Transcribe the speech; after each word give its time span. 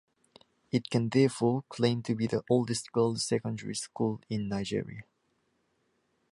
It 0.71 0.89
can 0.89 1.09
therefore 1.09 1.63
claim 1.69 2.01
to 2.01 2.15
be 2.15 2.25
the 2.25 2.43
oldest 2.49 2.91
girls 2.91 3.23
secondary 3.23 3.75
school 3.75 4.19
in 4.31 4.47
Nigeria. 4.49 5.03